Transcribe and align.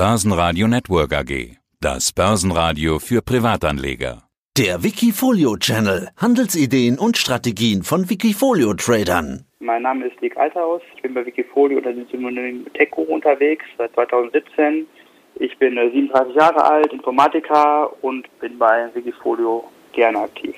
Börsenradio 0.00 0.66
Network 0.66 1.12
AG. 1.12 1.58
Das 1.78 2.10
Börsenradio 2.14 2.98
für 3.00 3.20
Privatanleger. 3.20 4.22
Der 4.56 4.82
Wikifolio 4.82 5.58
Channel. 5.58 6.08
Handelsideen 6.16 6.98
und 6.98 7.18
Strategien 7.18 7.82
von 7.82 8.08
Wikifolio 8.08 8.72
Tradern. 8.72 9.44
Mein 9.58 9.82
Name 9.82 10.06
ist 10.06 10.18
Dick 10.22 10.38
Alterhaus. 10.38 10.80
Ich 10.96 11.02
bin 11.02 11.12
bei 11.12 11.26
Wikifolio 11.26 11.76
unter 11.76 11.92
dem 11.92 12.06
Synonym 12.10 12.64
TechGuru 12.72 13.12
unterwegs 13.12 13.66
seit 13.76 13.92
2017. 13.92 14.86
Ich 15.34 15.58
bin 15.58 15.74
37 15.74 16.34
äh, 16.34 16.38
Jahre 16.38 16.64
alt, 16.64 16.90
Informatiker 16.94 17.90
und 18.02 18.26
bin 18.40 18.56
bei 18.56 18.88
Wikifolio 18.94 19.64
gerne 19.92 20.20
aktiv. 20.20 20.56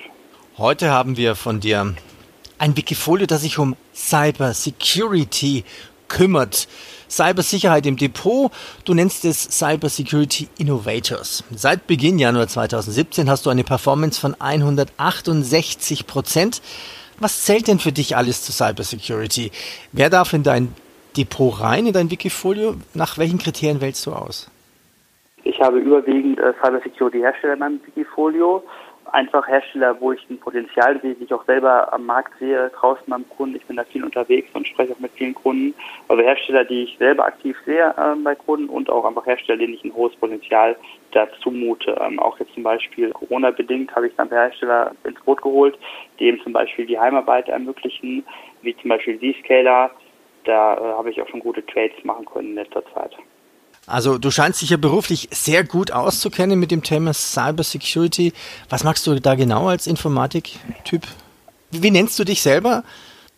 Heute 0.57 0.89
haben 0.89 1.17
wir 1.17 1.35
von 1.35 1.59
dir 1.59 1.93
ein 2.59 2.77
Wikifolio, 2.77 3.25
das 3.25 3.41
sich 3.41 3.59
um 3.59 3.75
Cyber 3.93 4.53
Security 4.53 5.65
kümmert. 6.13 6.67
Cybersicherheit 7.09 7.85
im 7.85 7.97
Depot. 7.97 8.51
Du 8.85 8.93
nennst 8.93 9.25
es 9.25 9.43
Cyber 9.43 9.89
Security 9.89 10.47
Innovators. 10.57 11.43
Seit 11.51 11.87
Beginn 11.87 12.19
Januar 12.19 12.47
2017 12.47 13.29
hast 13.29 13.45
du 13.45 13.49
eine 13.49 13.63
Performance 13.63 14.19
von 14.19 14.35
168 14.39 16.07
Prozent. 16.07 16.61
Was 17.19 17.45
zählt 17.45 17.67
denn 17.67 17.79
für 17.79 17.91
dich 17.91 18.15
alles 18.15 18.43
zu 18.43 18.51
Cyber 18.51 18.83
Security? 18.83 19.51
Wer 19.91 20.09
darf 20.09 20.33
in 20.33 20.43
dein 20.43 20.73
Depot 21.17 21.59
rein, 21.59 21.85
in 21.85 21.93
dein 21.93 22.09
Wikifolio? 22.09 22.75
Nach 22.93 23.17
welchen 23.17 23.37
Kriterien 23.37 23.81
wählst 23.81 24.05
du 24.05 24.13
aus? 24.13 24.49
Ich 25.43 25.61
habe 25.61 25.79
überwiegend 25.79 26.39
äh, 26.39 26.53
Cyber 26.61 26.79
Security 26.83 27.19
Hersteller 27.19 27.53
in 27.53 27.59
meinem 27.59 27.79
Wikifolio 27.85 28.63
einfach 29.13 29.47
Hersteller, 29.47 29.99
wo 30.01 30.11
ich 30.11 30.27
ein 30.29 30.39
Potenzial 30.39 30.99
sehe, 31.01 31.13
die 31.13 31.25
ich 31.25 31.33
auch 31.33 31.45
selber 31.45 31.93
am 31.93 32.05
Markt 32.05 32.37
sehe, 32.39 32.69
draußen 32.69 33.05
beim 33.07 33.27
Kunden. 33.29 33.55
Ich 33.55 33.65
bin 33.65 33.77
da 33.77 33.83
viel 33.83 34.03
unterwegs 34.03 34.49
und 34.53 34.67
spreche 34.67 34.93
auch 34.93 34.99
mit 34.99 35.11
vielen 35.11 35.35
Kunden. 35.35 35.75
Also 36.07 36.23
Hersteller, 36.23 36.65
die 36.65 36.83
ich 36.83 36.97
selber 36.97 37.25
aktiv 37.25 37.55
sehe 37.65 37.93
äh, 37.95 38.15
bei 38.23 38.35
Kunden 38.35 38.69
und 38.69 38.89
auch 38.89 39.05
einfach 39.05 39.25
Hersteller, 39.25 39.59
denen 39.59 39.75
ich 39.75 39.83
ein 39.83 39.93
hohes 39.93 40.15
Potenzial 40.15 40.75
dazu 41.11 41.51
mute. 41.51 41.95
Ähm, 42.01 42.19
auch 42.19 42.39
jetzt 42.39 42.53
zum 42.55 42.63
Beispiel 42.63 43.11
Corona-bedingt 43.11 43.95
habe 43.95 44.07
ich 44.07 44.15
dann 44.15 44.29
Hersteller 44.29 44.91
ins 45.03 45.21
Boot 45.21 45.41
geholt, 45.41 45.77
die 46.19 46.25
eben 46.25 46.41
zum 46.41 46.53
Beispiel 46.53 46.87
die 46.87 46.99
Heimarbeit 46.99 47.49
ermöglichen, 47.49 48.25
wie 48.63 48.75
zum 48.77 48.89
Beispiel 48.89 49.19
Zscaler. 49.19 49.91
Da 50.45 50.75
äh, 50.75 50.79
habe 50.79 51.11
ich 51.11 51.21
auch 51.21 51.27
schon 51.29 51.39
gute 51.39 51.65
Trades 51.65 52.03
machen 52.03 52.25
können 52.25 52.49
in 52.49 52.55
letzter 52.55 52.83
Zeit. 52.93 53.15
Also 53.85 54.17
du 54.17 54.31
scheinst 54.31 54.61
dich 54.61 54.69
ja 54.69 54.77
beruflich 54.77 55.27
sehr 55.31 55.63
gut 55.63 55.91
auszukennen 55.91 56.59
mit 56.59 56.71
dem 56.71 56.83
Thema 56.83 57.13
Cyber 57.13 57.63
Security. 57.63 58.31
Was 58.69 58.83
magst 58.83 59.05
du 59.05 59.19
da 59.19 59.35
genau 59.35 59.67
als 59.67 59.87
Informatik-Typ? 59.87 61.01
Wie 61.71 61.91
nennst 61.91 62.17
du 62.17 62.23
dich 62.23 62.41
selber? 62.41 62.83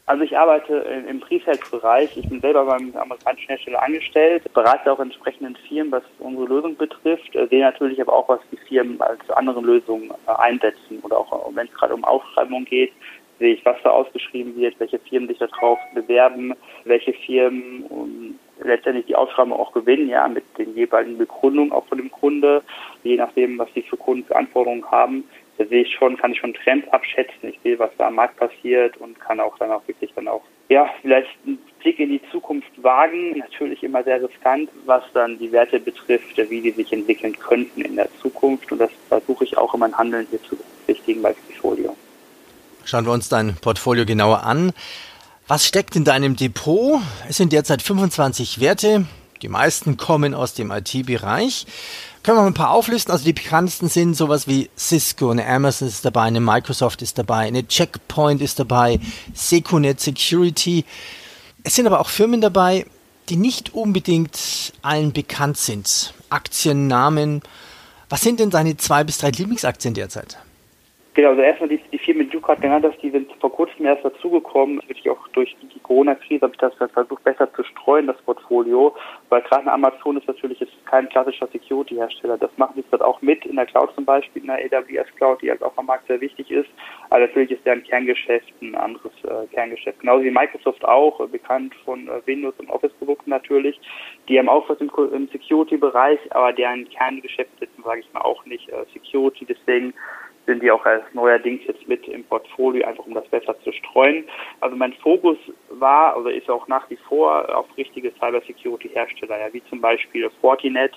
Also 0.07 0.23
ich 0.23 0.37
arbeite 0.37 0.75
im 1.09 1.19
Pre-Sales-Bereich. 1.19 2.15
Ich 2.15 2.29
bin 2.29 2.39
selber 2.39 2.65
beim 2.65 2.95
amerikanischen 2.95 3.47
Hersteller 3.47 3.81
angestellt, 3.81 4.43
berate 4.53 4.91
auch 4.91 4.99
entsprechenden 4.99 5.55
Firmen, 5.67 5.91
was 5.91 6.03
unsere 6.19 6.45
Lösung 6.45 6.77
betrifft, 6.77 7.31
sehe 7.49 7.61
natürlich 7.61 7.99
aber 7.99 8.13
auch, 8.13 8.29
was 8.29 8.39
die 8.51 8.57
Firmen 8.67 9.01
als 9.01 9.27
andere 9.31 9.61
Lösungen 9.61 10.11
äh, 10.27 10.31
einsetzen 10.37 10.99
oder 11.01 11.17
auch 11.17 11.49
wenn 11.55 11.65
es 11.65 11.73
gerade 11.73 11.95
um 11.95 12.03
Ausschreibungen 12.03 12.65
geht, 12.65 12.91
sehe 13.39 13.55
ich, 13.55 13.65
was 13.65 13.77
da 13.83 13.89
ausgeschrieben 13.89 14.55
wird, 14.55 14.79
welche 14.79 14.99
Firmen 14.99 15.27
sich 15.27 15.39
darauf 15.39 15.79
bewerben, 15.95 16.53
welche 16.83 17.13
Firmen 17.13 18.37
letztendlich 18.63 19.05
die 19.05 19.15
Ausschreibung 19.15 19.53
auch 19.53 19.73
gewinnen, 19.73 20.09
ja, 20.09 20.27
mit 20.27 20.43
den 20.57 20.75
jeweiligen 20.75 21.17
Begründungen 21.17 21.71
auch 21.71 21.85
von 21.87 21.97
dem 21.97 22.11
Kunde, 22.11 22.63
je 23.03 23.17
nachdem, 23.17 23.57
was 23.57 23.71
die 23.73 23.81
für 23.81 23.97
Kunden 23.97 24.25
für 24.25 24.35
Anforderungen 24.35 24.89
haben. 24.89 25.23
Da 25.57 25.65
sehe 25.65 25.83
ich 25.83 25.93
schon, 25.93 26.17
kann 26.17 26.33
ich 26.33 26.39
schon 26.39 26.53
Trends 26.53 26.87
abschätzen. 26.89 27.49
Ich 27.49 27.59
sehe, 27.63 27.79
was 27.79 27.89
da 27.97 28.07
am 28.07 28.15
Markt 28.15 28.37
passiert 28.37 28.97
und 28.97 29.19
kann 29.19 29.39
auch 29.39 29.57
dann 29.57 29.71
auch 29.71 29.87
wirklich 29.87 30.11
dann 30.13 30.27
auch, 30.27 30.41
ja, 30.67 30.89
vielleicht 31.01 31.29
einen 31.45 31.59
Blick 31.79 31.99
in 31.99 32.09
die 32.09 32.21
Zukunft 32.29 32.71
wagen. 32.83 33.37
Natürlich 33.37 33.81
immer 33.83 34.03
sehr 34.03 34.21
riskant, 34.21 34.69
was 34.85 35.03
dann 35.13 35.37
die 35.37 35.51
Werte 35.51 35.79
betrifft, 35.79 36.37
wie 36.49 36.61
die 36.61 36.71
sich 36.71 36.91
entwickeln 36.91 37.37
könnten 37.39 37.81
in 37.81 37.95
der 37.95 38.09
Zukunft. 38.21 38.69
Und 38.71 38.79
das 38.79 38.91
versuche 39.07 39.45
ich 39.45 39.57
auch 39.57 39.73
in 39.73 39.79
meinem 39.79 39.97
Handeln 39.97 40.27
hier 40.29 40.43
zu 40.43 40.57
berücksichtigen 40.57 41.21
bei 41.21 41.33
Portfolio. 41.33 41.95
Schauen 42.83 43.05
wir 43.05 43.13
uns 43.13 43.29
dein 43.29 43.55
Portfolio 43.55 44.05
genauer 44.05 44.43
an. 44.43 44.73
Was 45.47 45.63
steckt 45.67 45.95
in 45.95 46.05
deinem 46.05 46.35
Depot? 46.35 46.99
Es 47.29 47.37
sind 47.37 47.53
derzeit 47.53 47.83
25 47.83 48.59
Werte. 48.59 49.05
Die 49.43 49.47
meisten 49.47 49.95
kommen 49.95 50.33
aus 50.33 50.55
dem 50.55 50.71
IT-Bereich. 50.71 51.67
Können 52.23 52.39
wir 52.39 52.41
mal 52.41 52.47
ein 52.47 52.55
paar 52.55 52.71
auflisten? 52.71 53.11
Also 53.11 53.25
die 53.25 53.33
bekanntesten 53.33 53.87
sind 53.87 54.15
sowas 54.15 54.47
wie 54.47 54.71
Cisco, 54.75 55.29
eine 55.29 55.45
Amazon 55.45 55.87
ist 55.87 56.03
dabei, 56.03 56.23
eine 56.23 56.39
Microsoft 56.39 57.03
ist 57.03 57.19
dabei, 57.19 57.45
eine 57.45 57.67
Checkpoint 57.67 58.41
ist 58.41 58.57
dabei, 58.57 58.99
Secunet 59.35 60.01
Security. 60.01 60.83
Es 61.61 61.75
sind 61.75 61.85
aber 61.85 61.99
auch 61.99 62.09
Firmen 62.09 62.41
dabei, 62.41 62.87
die 63.29 63.35
nicht 63.35 63.75
unbedingt 63.75 64.73
allen 64.81 65.13
bekannt 65.13 65.57
sind. 65.57 66.15
Aktiennamen. 66.31 67.43
Was 68.09 68.21
sind 68.21 68.39
denn 68.39 68.49
deine 68.49 68.77
zwei 68.77 69.03
bis 69.03 69.19
drei 69.19 69.29
Lieblingsaktien 69.29 69.93
derzeit? 69.93 70.37
Genau, 71.15 71.29
also 71.29 71.41
erstmal 71.41 71.69
die, 71.69 71.79
die 71.93 71.97
Firmen, 71.97 72.25
die 72.25 72.33
du 72.33 72.41
gerade 72.41 72.59
genannt 72.59 72.85
hast, 72.85 73.01
die 73.01 73.09
sind 73.09 73.31
vor 73.39 73.49
kurzem 73.49 73.85
erst 73.85 74.03
dazugekommen. 74.03 74.81
Wirklich 74.85 75.09
auch 75.09 75.27
durch 75.29 75.55
die 75.61 75.79
Corona-Krise 75.79 76.41
habe 76.41 76.51
ich 76.53 76.59
das 76.59 76.73
versucht, 76.91 77.23
besser 77.23 77.51
zu 77.53 77.63
streuen, 77.63 78.07
das 78.07 78.21
Portfolio. 78.23 78.93
Weil 79.29 79.41
gerade 79.43 79.71
Amazon 79.71 80.17
ist 80.17 80.27
natürlich 80.27 80.59
jetzt 80.59 80.73
kein 80.85 81.07
klassischer 81.07 81.47
Security-Hersteller. 81.47 82.37
Das 82.37 82.51
machen 82.57 82.73
sie 82.75 82.81
jetzt 82.81 83.01
auch 83.01 83.21
mit 83.21 83.45
in 83.45 83.55
der 83.55 83.65
Cloud 83.65 83.95
zum 83.95 84.03
Beispiel, 84.03 84.41
in 84.41 84.49
der 84.49 84.57
AWS-Cloud, 84.57 85.41
die 85.41 85.49
halt 85.49 85.63
auch 85.63 85.77
am 85.77 85.85
Markt 85.85 86.05
sehr 86.07 86.19
wichtig 86.19 86.51
ist. 86.51 86.67
Aber 87.09 87.21
natürlich 87.21 87.51
ist 87.51 87.65
deren 87.65 87.85
Kerngeschäft 87.85 88.51
ein 88.61 88.75
anderes 88.75 89.13
äh, 89.23 89.47
Kerngeschäft. 89.53 90.01
Genauso 90.01 90.25
wie 90.25 90.31
Microsoft 90.31 90.83
auch, 90.83 91.21
äh, 91.21 91.27
bekannt 91.27 91.73
von 91.85 92.09
äh, 92.09 92.21
Windows 92.25 92.55
und 92.57 92.69
Office-Produkten 92.69 93.29
natürlich. 93.29 93.79
Die 94.27 94.37
haben 94.37 94.49
auch 94.49 94.67
was 94.67 94.81
im, 94.81 94.91
im 95.13 95.29
Security-Bereich, 95.29 96.19
aber 96.31 96.51
deren 96.51 96.89
Kerngeschäft 96.89 97.51
ist, 97.61 97.71
sage 97.81 98.01
ich 98.01 98.11
mal, 98.11 98.19
auch 98.19 98.45
nicht 98.45 98.67
äh, 98.67 98.83
Security. 98.93 99.45
Deswegen 99.45 99.93
sind 100.45 100.61
die 100.61 100.71
auch 100.71 100.85
als 100.85 101.03
neuerdings 101.13 101.61
jetzt 101.65 101.87
mit 101.87 102.07
im 102.07 102.23
Portfolio, 102.23 102.85
einfach 102.85 103.05
um 103.05 103.13
das 103.13 103.27
besser 103.27 103.59
zu 103.61 103.71
streuen. 103.71 104.25
Also 104.61 104.75
mein 104.75 104.93
Fokus 104.93 105.37
war 105.69 106.17
oder 106.17 106.31
ist 106.31 106.49
auch 106.49 106.67
nach 106.67 106.89
wie 106.89 106.97
vor 106.97 107.55
auf 107.55 107.65
richtige 107.77 108.11
Cybersecurity-Hersteller, 108.11 109.39
ja, 109.39 109.53
wie 109.53 109.63
zum 109.69 109.81
Beispiel 109.81 110.29
Fortinet. 110.41 110.93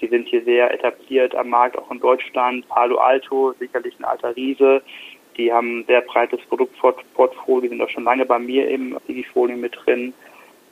Die 0.00 0.08
sind 0.08 0.28
hier 0.28 0.42
sehr 0.44 0.72
etabliert 0.72 1.34
am 1.34 1.50
Markt, 1.50 1.78
auch 1.78 1.90
in 1.90 2.00
Deutschland. 2.00 2.66
Palo 2.68 2.96
Alto, 2.96 3.52
sicherlich 3.58 3.98
ein 3.98 4.04
alter 4.04 4.34
Riese. 4.34 4.82
Die 5.36 5.52
haben 5.52 5.80
ein 5.80 5.84
sehr 5.86 6.00
breites 6.02 6.40
Produktportfolio, 6.46 7.68
sind 7.68 7.80
auch 7.82 7.88
schon 7.88 8.04
lange 8.04 8.26
bei 8.26 8.38
mir 8.38 8.68
im 8.68 8.98
Digifolio 9.08 9.56
mit 9.56 9.76
drin. 9.84 10.12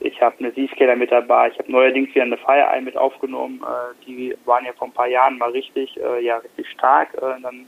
Ich 0.01 0.21
habe 0.21 0.35
eine 0.39 0.53
Z-Scaler 0.53 0.95
mit 0.95 1.11
dabei. 1.11 1.49
Ich 1.49 1.59
habe 1.59 1.71
neuerdings 1.71 2.13
wieder 2.15 2.23
eine 2.23 2.37
FireEye 2.37 2.81
mit 2.81 2.95
aufgenommen. 2.95 3.61
Äh, 3.63 4.05
die 4.05 4.35
waren 4.45 4.65
ja 4.65 4.71
vor 4.73 4.87
ein 4.87 4.93
paar 4.93 5.07
Jahren 5.07 5.37
mal 5.37 5.51
richtig, 5.51 5.99
äh, 6.01 6.23
ja, 6.23 6.37
richtig 6.37 6.69
stark. 6.69 7.13
Äh, 7.15 7.41
dann 7.41 7.67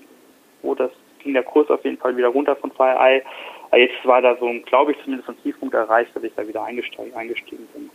wo 0.62 0.76
das 0.76 0.92
ging 1.20 1.34
der 1.34 1.44
Kurs 1.44 1.70
auf 1.70 1.84
jeden 1.84 1.98
Fall 1.98 2.18
wieder 2.18 2.30
runter 2.30 2.56
von 2.56 2.72
FireEye. 2.72 3.22
Jetzt 3.74 4.06
war 4.06 4.22
da 4.22 4.36
so 4.38 4.48
ein, 4.48 4.64
glaube 4.64 4.92
ich, 4.92 4.98
zumindest 5.04 5.30
ein 5.30 5.42
Tiefpunkt 5.44 5.74
erreicht, 5.74 6.16
dass 6.16 6.24
ich 6.24 6.34
da 6.36 6.46
wieder 6.48 6.64
eingestiegen, 6.64 7.14
eingestiegen 7.16 7.68
bin. 7.74 7.90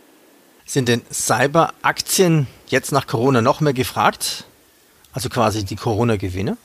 Sind 0.64 0.88
denn 0.88 1.02
Cyber-Aktien 1.12 2.46
jetzt 2.66 2.92
nach 2.92 3.06
Corona 3.06 3.42
noch 3.42 3.60
mehr 3.60 3.74
gefragt? 3.74 4.44
Also 5.12 5.28
quasi 5.28 5.64
die 5.64 5.76
Corona-Gewinne? 5.76 6.56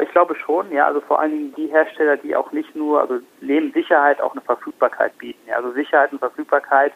Ich 0.00 0.10
glaube 0.10 0.36
schon, 0.36 0.70
ja. 0.72 0.86
Also 0.86 1.00
vor 1.00 1.20
allen 1.20 1.32
Dingen 1.32 1.54
die 1.56 1.68
Hersteller, 1.68 2.16
die 2.18 2.36
auch 2.36 2.52
nicht 2.52 2.76
nur, 2.76 3.00
also 3.00 3.18
neben 3.40 3.72
Sicherheit 3.72 4.20
auch 4.20 4.32
eine 4.32 4.42
Verfügbarkeit 4.42 5.16
bieten. 5.18 5.40
Ja. 5.48 5.56
Also 5.56 5.72
Sicherheit 5.72 6.12
und 6.12 6.18
Verfügbarkeit 6.18 6.92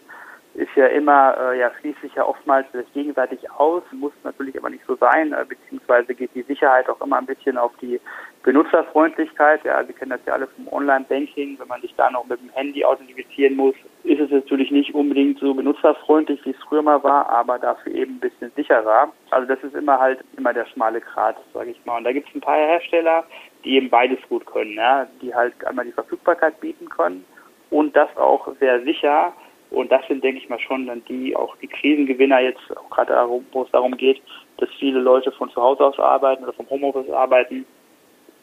ist 0.55 0.75
ja 0.75 0.87
immer, 0.87 1.37
äh, 1.39 1.61
ja, 1.61 1.71
schließt 1.81 2.01
sich 2.01 2.15
ja 2.15 2.27
oftmals 2.27 2.67
das 2.73 2.85
gegenseitig 2.93 3.51
aus, 3.53 3.83
muss 3.93 4.13
natürlich 4.25 4.59
aber 4.59 4.71
nicht 4.71 4.85
so 4.87 4.97
sein, 4.97 5.33
äh, 5.33 5.45
beziehungsweise 5.49 6.15
geht 6.15 6.35
die 6.35 6.43
Sicherheit 6.43 6.89
auch 6.89 7.01
immer 7.01 7.19
ein 7.19 7.27
bisschen 7.27 7.57
auf 7.57 7.73
die 7.81 8.01
Benutzerfreundlichkeit. 8.43 9.65
Ja, 9.65 9.87
wir 9.87 9.95
kennen 9.95 10.11
das 10.11 10.21
ja 10.27 10.33
alle 10.33 10.49
vom 10.49 10.67
Online-Banking. 10.73 11.59
Wenn 11.59 11.69
man 11.69 11.81
sich 11.83 11.95
da 11.97 12.11
noch 12.11 12.27
mit 12.27 12.41
dem 12.41 12.51
Handy 12.51 12.85
authentifizieren 12.85 13.57
muss, 13.57 13.75
ist 14.03 14.21
es 14.21 14.31
natürlich 14.31 14.71
nicht 14.71 14.95
unbedingt 14.95 15.39
so 15.39 15.55
benutzerfreundlich, 15.55 16.45
wie 16.45 16.51
es 16.51 16.63
früher 16.69 16.83
mal 16.83 17.03
war, 17.05 17.29
aber 17.29 17.59
dafür 17.59 17.95
eben 17.95 18.15
ein 18.15 18.21
bisschen 18.21 18.51
sicherer. 18.57 19.13
Also 19.31 19.47
das 19.47 19.63
ist 19.63 19.77
immer 19.77 20.01
halt 20.01 20.25
immer 20.37 20.53
der 20.53 20.67
schmale 20.67 21.01
Grat, 21.01 21.37
sage 21.55 21.71
ich 21.71 21.85
mal. 21.85 21.99
Und 21.99 22.05
da 22.05 22.13
gibt 22.13 22.29
es 22.29 22.35
ein 22.35 22.41
paar 22.41 22.57
Hersteller, 22.57 23.25
die 23.65 23.77
eben 23.77 23.91
beides 23.91 24.19
gut 24.29 24.47
können, 24.47 24.75
ja, 24.75 25.07
die 25.23 25.35
halt 25.35 25.55
einmal 25.65 25.85
die 25.85 25.93
Verfügbarkeit 25.93 26.59
bieten 26.61 26.89
können 26.89 27.25
und 27.71 27.95
das 27.95 28.15
auch 28.17 28.49
sehr 28.59 28.83
sicher 28.83 29.33
und 29.71 29.93
das 29.93 30.07
sind, 30.09 30.25
denke 30.25 30.39
ich 30.39 30.49
mal, 30.49 30.59
schon 30.59 30.87
dann 30.87 31.05
die, 31.05 31.37
auch 31.37 31.57
die 31.59 31.69
Krisengewinner 31.69 32.41
jetzt, 32.41 32.61
gerade 32.91 33.13
darum, 33.13 33.47
wo 33.53 33.63
es 33.63 33.71
darum 33.71 33.97
geht, 33.97 34.21
dass 34.57 34.69
viele 34.79 34.99
Leute 34.99 35.31
von 35.33 35.49
zu 35.51 35.63
Hause 35.63 35.85
aus 35.85 35.99
arbeiten 35.99 36.43
oder 36.43 36.53
vom 36.53 36.69
Homeoffice 36.69 37.11
arbeiten, 37.11 37.65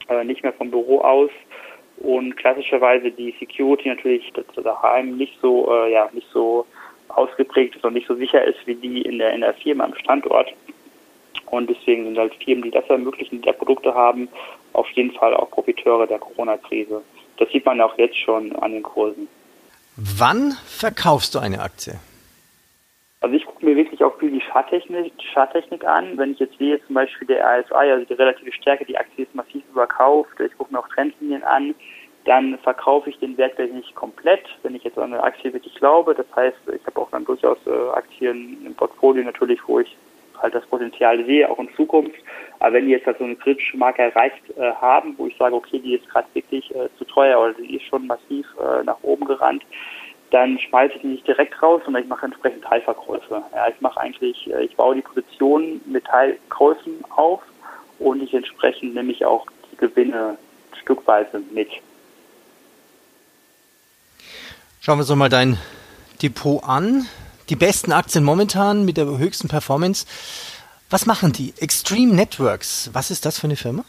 äh, 0.08 0.24
nicht 0.24 0.44
mehr 0.44 0.54
vom 0.54 0.72
Büro 0.72 1.00
aus. 1.02 1.30
Und 1.98 2.38
klassischerweise 2.38 3.12
die 3.12 3.36
Security 3.40 3.90
natürlich 3.90 4.32
daheim 4.56 5.18
nicht 5.18 5.38
so, 5.42 5.70
äh, 5.74 5.92
ja, 5.92 6.10
nicht 6.14 6.28
so 6.32 6.66
ausgeprägt 7.10 7.76
ist 7.76 7.84
und 7.84 7.94
nicht 7.94 8.08
so 8.08 8.16
sicher 8.16 8.44
ist 8.44 8.66
wie 8.66 8.76
die 8.76 9.02
in 9.02 9.18
der, 9.18 9.34
in 9.34 9.42
der 9.42 9.54
Firma 9.56 9.84
am 9.84 9.96
Standort. 9.96 10.54
Und 11.48 11.70
deswegen 11.70 12.06
sind 12.06 12.18
halt 12.18 12.36
Firmen, 12.44 12.64
die 12.64 12.72
das 12.72 12.88
ermöglichen, 12.90 13.42
die 13.42 13.46
da 13.46 13.54
Produkte 13.54 13.94
haben, 13.94 14.28
auf 14.74 14.90
jeden 14.92 15.12
Fall 15.12 15.34
auch 15.34 15.50
Profiteure 15.50 16.06
der 16.06 16.20
Corona-Krise. 16.20 17.02
Das 17.38 17.50
sieht 17.50 17.66
man 17.66 17.82
auch 17.82 17.98
jetzt 17.98 18.18
schon 18.18 18.56
an 18.58 18.74
den 18.74 18.84
Kursen. 18.84 19.28
Wann 19.98 20.52
verkaufst 20.52 21.34
du 21.34 21.40
eine 21.40 21.60
Aktie? 21.60 21.96
Also 23.20 23.36
ich 23.36 23.46
gucke 23.46 23.66
mir 23.66 23.76
wirklich 23.76 24.04
auch 24.04 24.16
viel 24.20 24.30
die 24.30 24.42
Charttechnik, 24.42 25.12
Charttechnik 25.34 25.84
an. 25.86 26.20
Wenn 26.20 26.34
ich 26.34 26.40
jetzt 26.40 26.56
sehe, 26.60 26.80
zum 26.86 26.94
Beispiel 26.94 27.28
der 27.28 27.44
RSI, 27.44 27.74
also 27.74 28.06
die 28.06 28.14
relative 28.14 28.52
Stärke, 28.52 28.86
die 28.86 28.96
Aktie 28.96 29.26
ist 29.26 29.34
massiv 29.34 29.64
überkauft, 29.72 30.40
ich 30.40 30.56
gucke 30.56 30.72
mir 30.72 30.80
auch 30.80 30.88
Trendlinien 30.90 31.44
an, 31.44 31.74
dann 32.26 32.60
verkaufe 32.60 33.10
ich 33.10 33.18
den 33.18 33.38
Wert 33.38 33.58
nicht 33.58 33.96
komplett, 33.96 34.44
wenn 34.62 34.76
ich 34.76 34.84
jetzt 34.84 35.00
an 35.00 35.14
eine 35.14 35.24
Aktie 35.24 35.52
wirklich 35.52 35.74
glaube. 35.76 36.14
Das 36.14 36.28
heißt, 36.36 36.58
ich 36.76 36.86
habe 36.86 37.00
auch 37.00 37.10
dann 37.10 37.26
durchaus 37.26 37.58
äh, 37.66 37.90
Aktien 37.96 38.64
im 38.68 38.76
Portfolio 38.76 39.24
natürlich, 39.24 39.60
wo 39.66 39.80
ich 39.80 39.98
halt 40.42 40.56
das 40.56 40.66
Potenzial 40.66 41.24
sehe, 41.26 41.50
auch 41.50 41.60
in 41.60 41.74
Zukunft. 41.76 42.18
Aber 42.60 42.74
wenn 42.74 42.86
die 42.86 42.92
jetzt 42.92 43.06
halt 43.06 43.18
so 43.18 43.24
eine 43.24 43.36
kritische 43.36 43.78
Marke 43.78 44.02
erreicht 44.02 44.42
äh, 44.58 44.72
haben, 44.74 45.16
wo 45.18 45.28
ich 45.28 45.38
sage, 45.38 45.56
okay, 45.56 45.80
die 45.80 45.96
ist 45.96 46.10
gerade 46.10 46.28
wirklich 46.34 46.74
äh, 46.76 46.90
zu 46.98 47.06
teuer 47.06 47.40
oder 47.40 47.54
die 47.54 47.76
ist 47.76 47.86
schon 47.86 48.08
massiv 48.08 48.46
äh, 48.60 48.84
nach 48.84 48.98
oben 49.04 49.26
gerannt, 49.26 49.64
dann 50.32 50.60
schmeiße 50.60 50.96
ich 50.96 51.02
die 51.02 51.08
nicht 51.08 51.28
direkt 51.28 51.62
raus, 51.62 51.82
sondern 51.86 52.04
ich 52.04 52.10
mache 52.10 52.26
entsprechend 52.26 52.64
Teilverkäufe. 52.64 53.44
Ja, 53.54 53.68
ich 53.70 53.80
mache 53.82 54.00
eigentlich, 54.00 54.50
äh, 54.52 54.66
ich 54.66 54.76
baue 54.76 54.96
die 54.96 55.02
Position 55.02 55.82
mit 55.86 56.06
Teilkäufen 56.06 57.04
auf 57.10 57.42
und 58.00 58.22
ich 58.22 58.34
entsprechend 58.34 58.96
nehme 58.96 59.12
ich 59.12 59.26
auch 59.26 59.46
die 59.72 59.78
Gewinne 59.78 60.38
stückweise 60.82 61.42
mit. 61.52 61.70
Schauen 64.82 64.98
wir 64.98 65.02
uns 65.02 65.16
mal 65.16 65.30
dein 65.30 65.58
Depot 66.22 66.64
an. 66.64 67.08
Die 67.50 67.56
besten 67.56 67.94
Aktien 67.94 68.24
momentan 68.24 68.84
mit 68.84 68.98
der 68.98 69.06
höchsten 69.06 69.48
Performance. 69.48 70.06
Was 70.90 71.06
machen 71.06 71.32
die? 71.32 71.54
Extreme 71.58 72.14
Networks. 72.14 72.90
Was 72.94 73.10
ist 73.12 73.26
das 73.26 73.40
für 73.40 73.48
eine 73.48 73.56
Firma? 73.56 73.86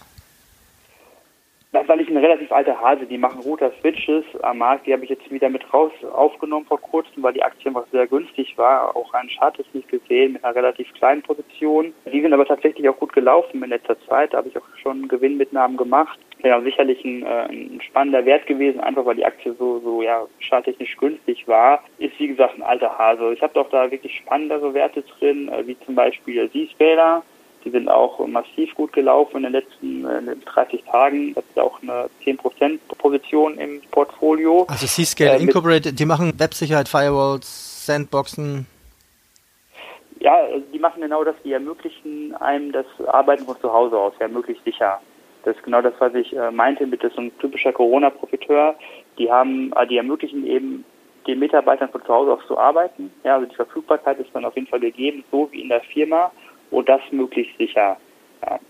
Weil 1.89 2.03
ich 2.03 2.11
eine 2.11 2.21
relativ 2.21 2.53
alte 2.53 2.79
Hase, 2.79 3.07
die 3.07 3.17
machen 3.17 3.41
Router 3.41 3.73
Switches 3.81 4.23
am 4.43 4.59
Markt, 4.59 4.87
die 4.87 4.93
habe 4.93 5.05
ich 5.05 5.11
jetzt 5.11 5.31
wieder 5.31 5.49
mit 5.49 5.73
raus 5.73 5.91
aufgenommen 6.13 6.67
vor 6.67 6.79
kurzem, 6.79 7.23
weil 7.23 7.33
die 7.33 7.43
Aktie 7.43 7.69
einfach 7.69 7.87
sehr 7.91 8.07
günstig 8.07 8.59
war, 8.59 8.95
auch 8.95 9.15
ein 9.15 9.29
Chart 9.29 9.59
ist 9.59 9.75
nicht 9.75 9.89
gesehen 9.89 10.35
mit 10.35 10.45
einer 10.45 10.55
relativ 10.55 10.93
kleinen 10.93 11.23
Position. 11.23 11.95
Die 12.13 12.21
sind 12.21 12.35
aber 12.35 12.45
tatsächlich 12.45 12.87
auch 12.91 12.99
gut 12.99 13.15
gelaufen 13.15 13.63
in 13.63 13.71
letzter 13.71 13.99
Zeit, 14.07 14.35
da 14.35 14.39
habe 14.39 14.49
ich 14.49 14.59
auch 14.59 14.67
schon 14.83 15.09
Gewinnmitnahmen 15.09 15.79
gemacht. 15.79 16.19
Ja, 16.43 16.61
sicherlich 16.61 17.03
ein, 17.07 17.23
äh, 17.23 17.47
ein 17.49 17.81
spannender 17.81 18.27
Wert 18.27 18.47
gewesen, 18.47 18.81
einfach 18.81 19.07
weil 19.07 19.17
die 19.17 19.25
Aktie 19.25 19.55
so, 19.55 19.79
so 19.79 20.03
ja, 20.03 20.27
charttechnisch 20.41 20.95
günstig 20.99 21.49
war. 21.49 21.83
Ist 21.99 22.21
wie 22.21 22.29
gesagt 22.29 22.55
ein 22.59 22.63
alter 22.63 22.99
Hase. 22.99 23.33
Ich 23.33 23.41
habe 23.41 23.55
doch 23.55 23.71
da 23.71 23.91
wirklich 23.91 24.15
spannendere 24.15 24.75
Werte 24.75 25.03
drin, 25.19 25.49
äh, 25.49 25.67
wie 25.67 25.77
zum 25.87 25.95
Beispiel 25.95 26.51
Zscaler 26.51 27.23
die 27.65 27.71
sind 27.71 27.89
auch 27.89 28.25
massiv 28.27 28.75
gut 28.75 28.93
gelaufen 28.93 29.39
in 29.39 29.43
den 29.45 29.53
letzten 29.53 30.05
äh, 30.05 30.37
30 30.45 30.85
Tagen. 30.85 31.35
Das 31.35 31.45
ist 31.45 31.59
auch 31.59 31.83
eine 31.83 32.09
10% 32.25 32.79
Position 32.97 33.59
im 33.59 33.81
Portfolio. 33.91 34.67
Also 34.69 34.87
C-Scale 34.87 35.39
äh, 35.39 35.43
Incorporated, 35.43 35.99
die 35.99 36.07
machen 36.07 36.39
Websicherheit, 36.39 36.89
Firewalls, 36.89 37.87
Sandboxen. 37.87 38.67
Ja, 40.21 40.35
also 40.35 40.65
die 40.73 40.79
machen 40.79 41.03
genau 41.03 41.23
das, 41.25 41.37
die 41.45 41.53
ermöglichen 41.53 42.35
einem 42.37 42.73
das 42.73 42.87
Arbeiten 43.07 43.45
von 43.45 43.57
zu 43.61 43.73
Hause 43.73 43.97
aus, 43.97 44.15
ja, 44.21 44.29
möglichst 44.29 44.65
sicher. 44.65 45.01
Das 45.45 45.57
ist 45.57 45.63
genau 45.63 45.81
das, 45.81 45.95
was 45.99 46.15
ich 46.15 46.37
äh, 46.37 46.51
meinte 46.51 46.87
mit 46.87 47.01
so 47.01 47.21
ein 47.21 47.37
typischer 47.39 47.73
Corona-Profiteur. 47.73 48.75
Die 49.19 49.31
haben, 49.31 49.73
äh, 49.77 49.87
die 49.87 49.97
ermöglichen 49.97 50.47
eben 50.47 50.85
den 51.27 51.39
Mitarbeitern 51.39 51.91
von 51.91 52.03
zu 52.03 52.09
Hause 52.13 52.33
aus 52.33 52.47
zu 52.47 52.59
arbeiten. 52.59 53.13
Ja, 53.23 53.37
also 53.37 53.47
die 53.47 53.55
Verfügbarkeit 53.55 54.19
ist 54.19 54.31
dann 54.33 54.45
auf 54.45 54.57
jeden 54.57 54.67
Fall 54.67 54.81
gegeben, 54.81 55.25
so 55.31 55.49
wie 55.53 55.61
in 55.63 55.69
der 55.69 55.83
Firma 55.83 56.33
und 56.71 56.89
das 56.89 57.01
möglichst 57.11 57.57
sicher. 57.59 57.97
Ja. 58.43 58.61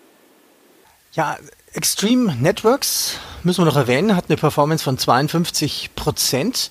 ja, 1.12 1.36
Extreme 1.74 2.34
Networks, 2.36 3.20
müssen 3.44 3.60
wir 3.62 3.66
noch 3.66 3.76
erwähnen, 3.76 4.16
hat 4.16 4.26
eine 4.28 4.36
Performance 4.36 4.82
von 4.82 4.96
52 4.96 5.90
Prozent. 5.94 6.70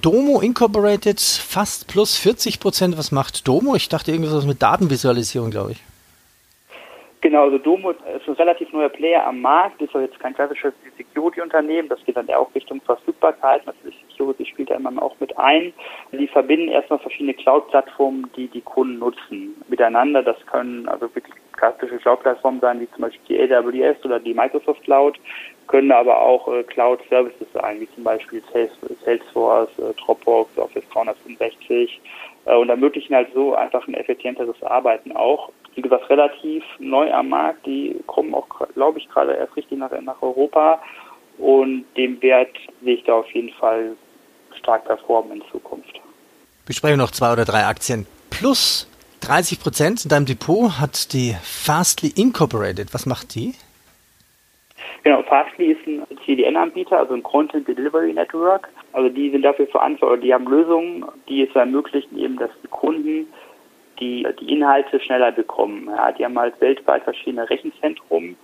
Domo 0.00 0.40
Incorporated 0.40 1.20
fast 1.20 1.86
plus 1.86 2.16
40 2.16 2.60
Prozent. 2.60 2.98
Was 2.98 3.12
macht 3.12 3.46
Domo? 3.46 3.74
Ich 3.74 3.88
dachte 3.88 4.10
irgendwas 4.10 4.44
mit 4.44 4.62
Datenvisualisierung, 4.62 5.50
glaube 5.50 5.72
ich. 5.72 5.82
Genau, 7.32 7.44
also 7.44 7.56
Domo 7.56 7.92
ist 7.92 8.28
ein 8.28 8.34
relativ 8.34 8.70
neuer 8.74 8.90
Player 8.90 9.26
am 9.26 9.40
Markt, 9.40 9.80
ist 9.80 9.94
aber 9.94 10.04
jetzt 10.04 10.20
kein 10.20 10.34
klassisches 10.34 10.74
Security-Unternehmen, 10.98 11.88
das 11.88 12.04
geht 12.04 12.18
dann 12.18 12.28
auch 12.28 12.54
Richtung 12.54 12.82
Verfügbarkeit, 12.82 13.64
natürlich 13.64 14.04
Security 14.10 14.44
spielt 14.44 14.68
da 14.68 14.74
immer 14.74 15.02
auch 15.02 15.18
mit 15.18 15.38
ein. 15.38 15.72
Die 16.12 16.28
verbinden 16.28 16.68
erstmal 16.68 16.98
verschiedene 16.98 17.32
Cloud-Plattformen, 17.32 18.30
die 18.36 18.48
die 18.48 18.60
Kunden 18.60 18.98
nutzen, 18.98 19.54
miteinander. 19.68 20.22
Das 20.22 20.36
können 20.44 20.86
also 20.86 21.08
wirklich 21.14 21.34
klassische 21.52 21.96
Cloud-Plattformen 21.96 22.60
sein, 22.60 22.80
wie 22.80 22.90
zum 22.90 23.00
Beispiel 23.00 23.48
die 23.48 23.54
AWS 23.54 24.04
oder 24.04 24.20
die 24.20 24.34
Microsoft 24.34 24.82
Cloud, 24.82 25.18
können 25.68 25.90
aber 25.90 26.20
auch 26.20 26.52
äh, 26.52 26.62
Cloud-Services 26.64 27.48
sein, 27.54 27.80
wie 27.80 27.88
zum 27.94 28.04
Beispiel 28.04 28.42
Salesforce, 29.06 29.70
äh, 29.78 29.94
Dropbox, 30.04 30.58
Office 30.58 30.84
365 30.92 31.98
äh, 32.44 32.54
und 32.54 32.68
ermöglichen 32.68 33.16
halt 33.16 33.32
so 33.32 33.54
einfach 33.54 33.88
ein 33.88 33.94
effizienteres 33.94 34.62
Arbeiten 34.62 35.12
auch 35.12 35.50
wie 35.74 35.82
gesagt, 35.82 36.08
relativ 36.10 36.62
neu 36.78 37.12
am 37.12 37.28
Markt. 37.30 37.66
Die 37.66 37.96
kommen 38.06 38.34
auch, 38.34 38.46
glaube 38.74 38.98
ich, 38.98 39.08
gerade 39.08 39.32
erst 39.32 39.56
richtig 39.56 39.78
nach, 39.78 39.90
nach 40.02 40.20
Europa. 40.22 40.80
Und 41.38 41.84
dem 41.96 42.20
Wert 42.22 42.56
sehe 42.82 42.94
ich 42.94 43.04
da 43.04 43.14
auf 43.14 43.30
jeden 43.32 43.50
Fall 43.54 43.96
stark 44.58 44.84
performen 44.84 45.40
in 45.40 45.42
Zukunft. 45.50 46.00
Besprechen 46.66 46.98
noch 46.98 47.10
zwei 47.10 47.32
oder 47.32 47.44
drei 47.44 47.64
Aktien. 47.64 48.06
Plus 48.30 48.88
30 49.20 49.60
Prozent 49.60 50.04
in 50.04 50.08
deinem 50.08 50.26
Depot 50.26 50.80
hat 50.80 51.12
die 51.12 51.34
Fastly 51.42 52.12
Incorporated. 52.16 52.92
Was 52.92 53.06
macht 53.06 53.34
die? 53.34 53.54
Genau, 55.04 55.22
Fastly 55.22 55.72
ist 55.72 55.86
ein 55.86 56.02
CDN-Anbieter, 56.24 56.98
also 56.98 57.14
ein 57.14 57.22
Content 57.22 57.66
Delivery 57.66 58.12
Network. 58.12 58.68
Also 58.92 59.08
die 59.08 59.30
sind 59.30 59.42
dafür 59.42 59.66
verantwortlich, 59.66 60.26
die 60.26 60.34
haben 60.34 60.46
Lösungen, 60.46 61.04
die 61.28 61.42
es 61.42 61.54
ermöglichen, 61.56 62.18
eben, 62.18 62.36
dass 62.36 62.50
die 62.62 62.68
Kunden 62.68 63.26
die, 64.02 64.26
die 64.40 64.52
Inhalte 64.52 65.00
schneller 65.00 65.30
bekommen. 65.32 65.88
Ja, 65.88 66.10
die 66.12 66.24
haben 66.24 66.38
halt 66.38 66.60
weltweit 66.60 67.04
verschiedene 67.04 67.48
Rechenzentren 67.48 68.36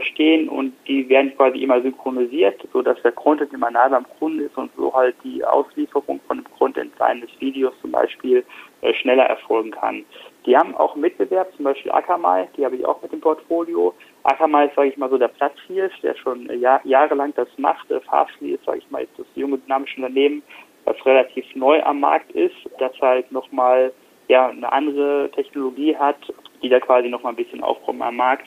stehen 0.00 0.48
und 0.48 0.74
die 0.88 1.08
werden 1.08 1.32
quasi 1.36 1.58
immer 1.58 1.80
synchronisiert, 1.80 2.60
sodass 2.72 3.00
der 3.02 3.12
Content 3.12 3.52
immer 3.52 3.70
nah 3.70 3.86
beim 3.88 4.04
Kunden 4.18 4.40
ist 4.40 4.56
und 4.58 4.72
so 4.76 4.92
halt 4.92 5.14
die 5.22 5.44
Auslieferung 5.44 6.20
von 6.26 6.38
dem 6.38 6.52
Content 6.58 6.92
seines 6.98 7.30
Videos 7.38 7.72
zum 7.80 7.92
Beispiel 7.92 8.44
äh, 8.80 8.92
schneller 8.92 9.26
erfolgen 9.26 9.70
kann. 9.70 10.04
Die 10.46 10.56
haben 10.56 10.74
auch 10.74 10.94
einen 10.94 11.04
Wettbewerb, 11.04 11.54
zum 11.54 11.64
Beispiel 11.64 11.92
Akamai, 11.92 12.48
die 12.56 12.64
habe 12.64 12.74
ich 12.74 12.84
auch 12.84 13.00
mit 13.02 13.12
dem 13.12 13.20
Portfolio. 13.20 13.94
Akamai 14.24 14.66
ist, 14.66 14.74
sage 14.74 14.88
ich 14.88 14.96
mal, 14.96 15.08
so 15.08 15.16
der 15.16 15.28
Platzhirsch, 15.28 16.00
der 16.02 16.16
schon 16.16 16.50
äh, 16.50 16.56
Jahr, 16.56 16.80
jahrelang 16.84 17.32
das 17.36 17.48
macht. 17.56 17.88
Äh, 17.92 18.00
Fastly 18.00 18.54
ist, 18.54 18.64
sage 18.64 18.78
ich 18.78 18.90
mal, 18.90 19.02
jetzt 19.02 19.16
das 19.16 19.26
junge 19.36 19.58
dynamische 19.58 19.98
Unternehmen, 19.98 20.42
was 20.84 20.96
relativ 21.06 21.46
neu 21.54 21.80
am 21.84 22.00
Markt 22.00 22.32
ist, 22.32 22.56
das 22.78 22.92
halt 23.00 23.30
nochmal 23.30 23.92
ja, 24.28 24.48
eine 24.48 24.70
andere 24.72 25.30
Technologie 25.34 25.96
hat, 25.96 26.16
die 26.62 26.68
da 26.68 26.80
quasi 26.80 27.08
noch 27.08 27.22
mal 27.22 27.30
ein 27.30 27.36
bisschen 27.36 27.62
aufkommen 27.62 28.02
am 28.02 28.16
Markt. 28.16 28.46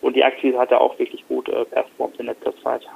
Und 0.00 0.14
die 0.14 0.24
Aktie 0.24 0.56
hat 0.58 0.70
da 0.70 0.78
auch 0.78 0.98
wirklich 0.98 1.26
gut 1.26 1.48
äh, 1.48 1.64
performt 1.64 2.18
in 2.18 2.26
letzter 2.26 2.56
Zeit. 2.62 2.86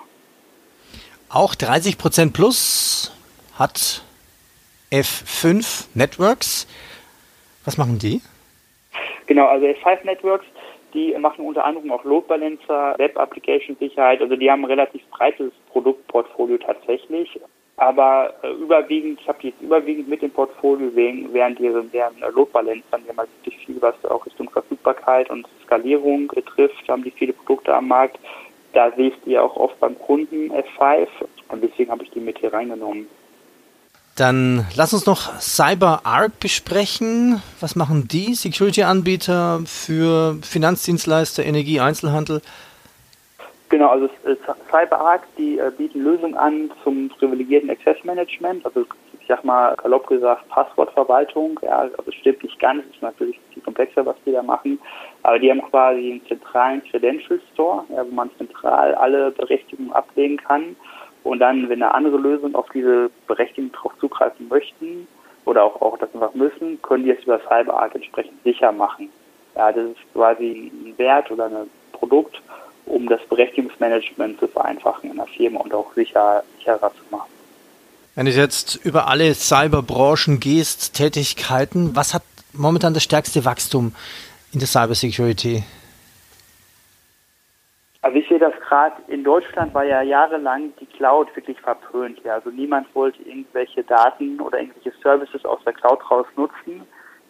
Auch 1.28 1.54
30 1.54 1.99
Prozent 1.99 2.32
plus 2.32 3.16
hat 3.58 4.02
F5 4.92 5.87
Networks. 5.94 6.66
Was 7.64 7.78
machen 7.78 7.99
die? 7.99 8.20
Genau, 9.26 9.46
also 9.46 9.66
F5 9.66 10.04
Networks, 10.04 10.46
die 10.92 11.16
machen 11.18 11.44
unter 11.44 11.64
anderem 11.64 11.92
auch 11.92 12.04
Load 12.04 12.26
Balancer, 12.26 12.94
Web 12.99 13.16
Application 13.16 13.76
Sicherheit. 13.78 14.20
Also 14.20 14.37
die 14.37 14.50
haben 14.50 14.62
ein 14.62 14.70
relativ 14.70 15.02
breites 15.10 15.52
Produktportfolio 15.70 16.58
tatsächlich 16.58 17.38
aber 17.80 18.34
äh, 18.42 18.50
überwiegend, 18.50 19.20
ich 19.22 19.28
habe 19.28 19.38
jetzt 19.40 19.60
überwiegend 19.62 20.06
mit 20.06 20.20
dem 20.20 20.30
Portfolio 20.30 20.94
wegen, 20.94 21.32
während 21.32 21.58
deren, 21.58 21.90
deren 21.90 22.20
Load-Balancern, 22.20 23.02
die 23.02 23.08
haben 23.08 23.16
halt 23.16 23.30
wirklich 23.38 23.64
viel, 23.64 23.80
was 23.80 23.94
auch 24.04 24.25
Richtung 24.26 24.50
Verfügbarkeit 24.50 25.30
und 25.30 25.46
Skalierung 25.64 26.28
betrifft, 26.28 26.87
haben 26.88 27.02
die 27.02 27.10
viele 27.10 27.32
Produkte 27.32 27.75
am 27.75 27.88
Markt. 27.88 28.18
Da 28.75 28.92
sehe 28.92 29.08
ich 29.08 29.14
die 29.25 29.38
auch 29.38 29.56
oft 29.56 29.80
beim 29.80 29.99
Kunden 29.99 30.52
F5 30.52 31.08
und 31.49 31.64
deswegen 31.64 31.90
habe 31.90 32.04
ich 32.04 32.10
die 32.10 32.20
mit 32.20 32.38
hier 32.38 32.52
reingenommen. 32.52 33.08
Dann 34.14 34.66
lass 34.76 34.92
uns 34.92 35.06
noch 35.06 35.40
CyberArk 35.40 36.38
besprechen. 36.38 37.40
Was 37.60 37.76
machen 37.76 38.08
die? 38.08 38.34
Security-Anbieter 38.34 39.62
für 39.64 40.37
Finanzdienstleister, 40.42 41.42
Energie, 41.46 41.80
Einzelhandel. 41.80 42.42
Genau, 43.70 43.90
also 43.90 44.08
CyberArk, 44.68 45.22
die 45.38 45.58
äh, 45.58 45.70
bieten 45.70 46.02
Lösungen 46.02 46.36
an 46.36 46.72
zum 46.82 47.08
privilegierten 47.08 47.70
Access 47.70 48.02
Management, 48.02 48.66
also 48.66 48.84
ich 49.12 49.26
sag 49.28 49.44
mal 49.44 49.76
kalopp 49.76 50.08
gesagt 50.08 50.48
Passwortverwaltung, 50.48 51.58
ja, 51.62 51.78
also 51.78 52.10
stimmt 52.10 52.42
nicht 52.42 52.58
ganz, 52.58 52.84
ist 52.86 53.00
natürlich 53.00 53.38
viel 53.54 53.62
komplexer, 53.62 54.04
was 54.04 54.16
die 54.26 54.32
da 54.32 54.42
machen, 54.42 54.80
aber 55.22 55.38
die 55.38 55.52
haben 55.52 55.62
quasi 55.62 56.10
einen 56.10 56.26
zentralen 56.26 56.82
Credential 56.82 57.40
Store, 57.52 57.84
ja, 57.90 58.04
wo 58.04 58.12
man 58.12 58.28
zentral 58.38 58.92
alle 58.96 59.30
Berechtigungen 59.30 59.92
ablegen 59.92 60.36
kann. 60.38 60.74
Und 61.22 61.38
dann, 61.38 61.68
wenn 61.68 61.82
eine 61.82 61.94
andere 61.94 62.16
Lösung 62.16 62.54
auf 62.56 62.66
diese 62.74 63.10
Berechtigung 63.28 63.70
drauf 63.70 63.92
zugreifen 64.00 64.48
möchten 64.48 65.06
oder 65.44 65.62
auch, 65.62 65.80
auch 65.80 65.98
das 65.98 66.12
einfach 66.14 66.34
müssen, 66.34 66.82
können 66.82 67.04
die 67.04 67.10
es 67.10 67.22
über 67.22 67.38
CyberArk 67.40 67.94
entsprechend 67.94 68.42
sicher 68.42 68.72
machen. 68.72 69.10
Ja, 69.54 69.70
das 69.70 69.90
ist 69.90 70.12
quasi 70.12 70.72
ein 70.72 70.98
Wert 70.98 71.30
oder 71.30 71.44
ein 71.44 71.70
Produkt, 71.92 72.40
um 72.90 73.09
das 73.09 73.20
Berechtigungsmanagement 73.28 74.38
zu 74.40 74.49
vereinfachen 74.49 75.11
in 75.11 75.16
der 75.16 75.26
Firma 75.26 75.61
und 75.61 75.73
auch 75.73 75.92
sicher, 75.94 76.42
sicherer 76.59 76.92
zu 76.94 77.02
machen. 77.11 77.30
Wenn 78.14 78.26
du 78.26 78.32
jetzt 78.32 78.76
über 78.85 79.09
alle 79.09 79.35
Cyberbranchen 79.35 80.40
gehst, 80.40 80.94
Tätigkeiten, 80.94 81.94
was 81.94 82.12
hat 82.12 82.23
momentan 82.52 82.92
das 82.92 83.04
stärkste 83.04 83.44
Wachstum 83.44 83.94
in 84.52 84.59
der 84.59 84.68
Cybersecurity? 84.68 85.62
Also 88.02 88.16
ich 88.16 88.28
sehe 88.28 88.38
das 88.38 88.54
gerade, 88.66 88.97
in 89.09 89.25
Deutschland 89.25 89.75
war 89.75 89.85
ja 89.85 90.00
jahrelang 90.02 90.73
die 90.80 90.87
Cloud 90.87 91.35
wirklich 91.37 91.61
verpönt. 91.61 92.18
Ja. 92.25 92.35
Also 92.35 92.50
niemand 92.50 92.92
wollte 92.94 93.23
irgendwelche 93.23 93.85
Daten 93.85 94.40
oder 94.40 94.59
irgendwelche 94.59 94.92
Services 95.02 95.44
aus 95.44 95.61
der 95.64 95.75
Cloud 95.75 96.11
raus 96.11 96.26
nutzen. 96.37 96.82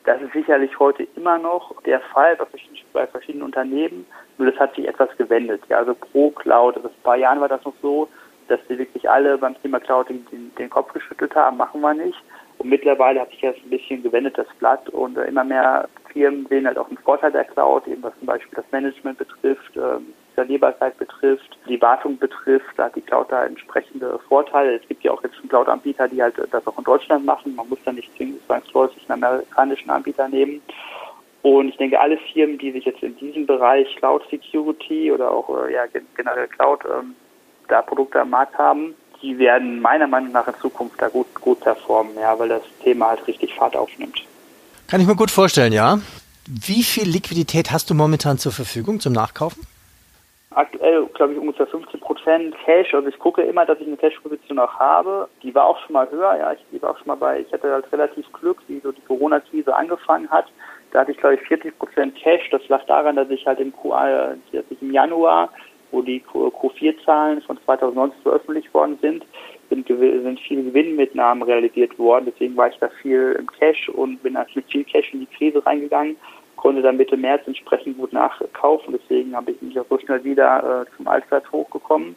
Das 0.04 0.20
ist 0.22 0.32
sicherlich 0.32 0.78
heute 0.78 1.06
immer 1.16 1.38
noch 1.38 1.74
der 1.82 2.00
Fall 2.00 2.36
bei 2.36 2.46
verschiedenen, 2.46 2.80
bei 2.92 3.06
verschiedenen 3.06 3.44
Unternehmen, 3.44 4.06
nur 4.38 4.50
das 4.50 4.58
hat 4.58 4.74
sich 4.74 4.88
etwas 4.88 5.14
gewendet. 5.18 5.62
Ja. 5.68 5.78
Also 5.78 5.94
pro 5.94 6.30
Cloud, 6.30 6.76
also 6.76 6.88
vor 6.88 6.96
ein 6.96 7.02
paar 7.02 7.16
Jahren 7.16 7.40
war 7.40 7.48
das 7.48 7.64
noch 7.64 7.74
so, 7.82 8.08
dass 8.48 8.60
sie 8.68 8.78
wirklich 8.78 9.08
alle 9.08 9.38
beim 9.38 9.60
Thema 9.62 9.78
Cloud 9.78 10.08
den, 10.08 10.26
den 10.58 10.70
Kopf 10.70 10.92
geschüttelt 10.92 11.34
haben, 11.34 11.56
machen 11.56 11.80
wir 11.80 11.94
nicht. 11.94 12.18
Und 12.58 12.68
mittlerweile 12.68 13.20
hat 13.20 13.30
sich 13.30 13.40
das 13.40 13.56
ein 13.56 13.70
bisschen 13.70 14.02
gewendet, 14.02 14.36
das 14.36 14.48
Blatt, 14.58 14.88
und 14.90 15.16
äh, 15.16 15.26
immer 15.26 15.44
mehr 15.44 15.88
Firmen 16.12 16.46
sehen 16.48 16.66
halt 16.66 16.78
auch 16.78 16.88
den 16.88 16.98
Vorteil 16.98 17.32
der 17.32 17.44
Cloud, 17.44 17.86
eben 17.86 18.02
was 18.02 18.18
zum 18.18 18.26
Beispiel 18.26 18.54
das 18.54 18.70
Management 18.72 19.18
betrifft, 19.18 19.76
äh, 19.76 20.00
Skalierbarkeit 20.40 20.96
betrifft, 20.98 21.58
die 21.68 21.80
Wartung 21.80 22.18
betrifft, 22.18 22.66
da 22.76 22.84
hat 22.84 22.96
die 22.96 23.02
Cloud 23.02 23.30
da 23.30 23.44
entsprechende 23.44 24.18
Vorteile. 24.28 24.76
Es 24.76 24.88
gibt 24.88 25.04
ja 25.04 25.12
auch 25.12 25.22
jetzt 25.22 25.36
schon 25.36 25.48
Cloud-Anbieter, 25.48 26.08
die 26.08 26.22
halt 26.22 26.34
das 26.50 26.66
auch 26.66 26.78
in 26.78 26.84
Deutschland 26.84 27.24
machen. 27.24 27.54
Man 27.54 27.68
muss 27.68 27.78
da 27.84 27.92
nicht 27.92 28.10
zwangsläufig 28.46 29.04
einen 29.08 29.22
amerikanischen 29.22 29.90
Anbieter 29.90 30.28
nehmen. 30.28 30.62
Und 31.42 31.68
ich 31.68 31.76
denke, 31.76 32.00
alle 32.00 32.18
Firmen, 32.32 32.58
die 32.58 32.72
sich 32.72 32.84
jetzt 32.84 33.02
in 33.02 33.16
diesem 33.16 33.46
Bereich 33.46 33.94
Cloud 33.96 34.22
Security 34.30 35.12
oder 35.12 35.30
auch 35.30 35.48
äh, 35.66 35.74
ja, 35.74 35.84
generell 36.16 36.48
Cloud 36.48 36.80
ähm, 36.84 37.14
da 37.68 37.82
Produkte 37.82 38.20
am 38.20 38.30
Markt 38.30 38.56
haben, 38.58 38.94
die 39.22 39.38
werden 39.38 39.80
meiner 39.80 40.06
Meinung 40.06 40.32
nach 40.32 40.48
in 40.48 40.54
Zukunft 40.60 41.00
da 41.00 41.08
gut, 41.08 41.34
gut 41.40 41.60
performen, 41.60 42.14
ja, 42.18 42.38
weil 42.38 42.48
das 42.48 42.62
Thema 42.82 43.08
halt 43.08 43.26
richtig 43.26 43.54
Fahrt 43.54 43.76
aufnimmt. 43.76 44.22
Kann 44.86 45.00
ich 45.00 45.06
mir 45.06 45.16
gut 45.16 45.30
vorstellen, 45.30 45.72
ja. 45.72 45.98
Wie 46.46 46.82
viel 46.82 47.08
Liquidität 47.08 47.70
hast 47.70 47.90
du 47.90 47.94
momentan 47.94 48.38
zur 48.38 48.52
Verfügung 48.52 49.00
zum 49.00 49.12
Nachkaufen? 49.12 49.62
Aktuell, 50.52 51.06
glaube 51.14 51.34
ich, 51.34 51.38
ungefähr 51.38 51.68
15 51.68 52.00
Prozent 52.00 52.56
Cash. 52.64 52.92
Also 52.92 53.08
ich 53.08 53.18
gucke 53.20 53.42
immer, 53.42 53.64
dass 53.64 53.78
ich 53.78 53.86
eine 53.86 53.96
Cash-Position 53.96 54.58
auch 54.58 54.74
habe. 54.80 55.28
Die 55.44 55.54
war 55.54 55.64
auch 55.64 55.78
schon 55.80 55.92
mal 55.92 56.10
höher. 56.10 56.36
Ja, 56.36 56.52
ich 56.52 56.82
war 56.82 56.90
auch 56.90 56.98
schon 56.98 57.06
mal 57.06 57.14
bei, 57.14 57.40
ich 57.40 57.52
hatte 57.52 57.70
halt 57.70 57.90
relativ 57.92 58.30
Glück, 58.32 58.58
wie 58.66 58.80
so 58.80 58.90
die 58.90 59.00
Corona-Krise 59.02 59.74
angefangen 59.74 60.28
hat. 60.28 60.46
Da 60.90 61.00
hatte 61.00 61.12
ich, 61.12 61.18
glaube 61.18 61.36
ich, 61.36 61.42
40 61.42 61.78
Prozent 61.78 62.16
Cash. 62.16 62.50
Das 62.50 62.68
lag 62.68 62.84
daran, 62.86 63.14
dass 63.14 63.30
ich 63.30 63.46
halt 63.46 63.60
im, 63.60 63.72
dass 64.52 64.64
ich 64.70 64.82
im 64.82 64.90
Januar, 64.90 65.50
wo 65.92 66.02
die 66.02 66.20
Q4-Zahlen 66.20 67.42
von 67.42 67.56
2019 67.64 68.20
veröffentlicht 68.22 68.74
worden 68.74 68.98
sind, 69.00 69.24
sind, 69.68 69.86
sind 69.86 70.40
viele 70.40 70.64
Gewinnmitnahmen 70.64 71.44
realisiert 71.44 71.96
worden. 71.96 72.24
Deswegen 72.26 72.56
war 72.56 72.68
ich 72.68 72.78
da 72.78 72.88
viel 73.00 73.36
im 73.38 73.46
Cash 73.46 73.88
und 73.88 74.20
bin 74.24 74.36
mit 74.56 74.66
viel 74.66 74.82
Cash 74.82 75.14
in 75.14 75.20
die 75.20 75.26
Krise 75.26 75.64
reingegangen 75.64 76.16
konnte 76.60 76.82
dann 76.82 76.98
Mitte 76.98 77.16
März 77.16 77.42
entsprechend 77.46 77.96
gut 77.96 78.12
nachkaufen. 78.12 78.96
Deswegen 79.00 79.34
habe 79.34 79.50
ich 79.50 79.62
mich 79.62 79.80
auch 79.80 79.86
so 79.88 79.98
schnell 79.98 80.22
wieder 80.22 80.84
äh, 80.86 80.96
zum 80.96 81.08
Allzeit 81.08 81.50
hochgekommen. 81.50 82.14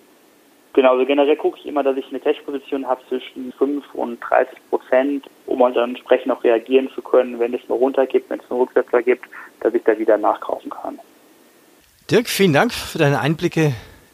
Genau, 0.73 0.93
also 0.93 1.05
generell 1.05 1.37
gucke 1.37 1.59
ich 1.59 1.65
immer, 1.65 1.83
dass 1.83 1.97
ich 1.97 2.07
eine 2.09 2.19
Cash-Position 2.19 2.87
habe 2.87 3.01
zwischen 3.07 3.53
5 3.53 3.93
und 3.93 4.19
30 4.19 4.57
Prozent, 4.69 5.29
um 5.45 5.59
dann 5.59 5.91
entsprechend 5.91 6.31
auch 6.31 6.43
reagieren 6.43 6.89
zu 6.93 7.01
können, 7.01 7.39
wenn 7.39 7.53
es 7.53 7.61
mal 7.69 7.75
runtergibt, 7.75 8.29
wenn 8.29 8.39
es 8.39 8.51
einen 8.51 8.59
Rücksetzer 8.59 9.01
gibt, 9.03 9.25
dass 9.61 9.73
ich 9.73 9.83
da 9.83 9.97
wieder 9.97 10.17
nachkaufen 10.17 10.71
kann. 10.71 10.99
Dirk, 12.09 12.27
vielen 12.27 12.53
Dank 12.53 12.73
für 12.73 12.97
deine 12.97 13.21
Einblicke 13.21 13.73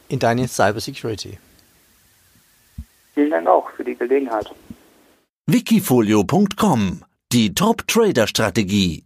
in 0.09 0.19
deine 0.19 0.47
Cybersecurity. 0.47 1.39
Vielen 3.13 3.31
Dank 3.31 3.47
auch 3.47 3.69
für 3.71 3.83
die 3.83 3.95
Gelegenheit. 3.95 4.53
Wikifolio.com 5.47 7.03
Die 7.31 7.55
Top-Trader-Strategie 7.55 9.05